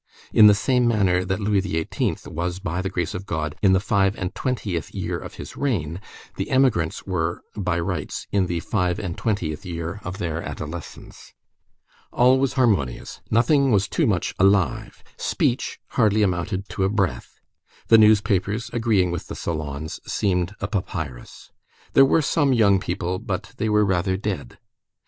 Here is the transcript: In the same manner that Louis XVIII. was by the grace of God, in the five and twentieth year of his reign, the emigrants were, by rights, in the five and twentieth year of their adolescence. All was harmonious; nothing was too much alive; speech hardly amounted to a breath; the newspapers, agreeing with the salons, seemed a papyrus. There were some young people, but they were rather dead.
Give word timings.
In 0.33 0.47
the 0.47 0.55
same 0.55 0.87
manner 0.87 1.23
that 1.23 1.39
Louis 1.39 1.59
XVIII. 1.61 2.15
was 2.25 2.57
by 2.57 2.81
the 2.81 2.89
grace 2.89 3.13
of 3.13 3.27
God, 3.27 3.55
in 3.61 3.73
the 3.73 3.79
five 3.79 4.15
and 4.17 4.33
twentieth 4.33 4.95
year 4.95 5.15
of 5.19 5.35
his 5.35 5.55
reign, 5.55 6.01
the 6.37 6.49
emigrants 6.49 7.05
were, 7.05 7.43
by 7.55 7.79
rights, 7.79 8.25
in 8.31 8.47
the 8.47 8.61
five 8.61 8.97
and 8.97 9.15
twentieth 9.15 9.63
year 9.63 9.99
of 10.03 10.17
their 10.17 10.41
adolescence. 10.41 11.35
All 12.11 12.39
was 12.39 12.53
harmonious; 12.53 13.21
nothing 13.29 13.71
was 13.71 13.87
too 13.87 14.07
much 14.07 14.33
alive; 14.39 15.03
speech 15.17 15.77
hardly 15.89 16.23
amounted 16.23 16.67
to 16.69 16.83
a 16.83 16.89
breath; 16.89 17.39
the 17.89 17.99
newspapers, 17.99 18.71
agreeing 18.73 19.11
with 19.11 19.27
the 19.27 19.35
salons, 19.35 19.99
seemed 20.07 20.55
a 20.59 20.67
papyrus. 20.67 21.51
There 21.93 22.05
were 22.05 22.23
some 22.23 22.53
young 22.53 22.79
people, 22.79 23.19
but 23.19 23.53
they 23.57 23.69
were 23.69 23.85
rather 23.85 24.17
dead. 24.17 24.57